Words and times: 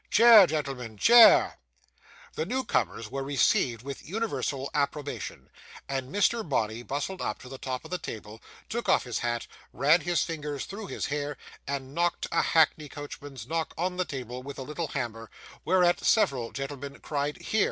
'Chair, 0.09 0.47
gentlemen, 0.47 0.97
chair!' 0.97 1.59
The 2.33 2.43
new 2.47 2.63
comers 2.65 3.11
were 3.11 3.21
received 3.21 3.83
with 3.83 4.03
universal 4.03 4.71
approbation, 4.73 5.51
and 5.87 6.09
Mr. 6.11 6.41
Bonney 6.49 6.81
bustled 6.81 7.21
up 7.21 7.37
to 7.43 7.49
the 7.49 7.59
top 7.59 7.85
of 7.85 7.91
the 7.91 7.99
table, 7.99 8.41
took 8.67 8.89
off 8.89 9.03
his 9.03 9.19
hat, 9.19 9.45
ran 9.71 10.01
his 10.01 10.23
fingers 10.23 10.65
through 10.65 10.87
his 10.87 11.05
hair, 11.05 11.37
and 11.67 11.93
knocked 11.93 12.25
a 12.31 12.41
hackney 12.41 12.89
coachman's 12.89 13.45
knock 13.45 13.75
on 13.77 13.97
the 13.97 14.03
table 14.05 14.41
with 14.41 14.57
a 14.57 14.63
little 14.63 14.87
hammer: 14.87 15.29
whereat 15.65 16.03
several 16.03 16.51
gentlemen 16.51 16.99
cried 17.01 17.37
'Hear! 17.39 17.59